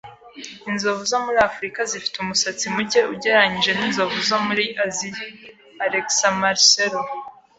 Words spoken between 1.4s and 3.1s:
Afrika zifite umusatsi muke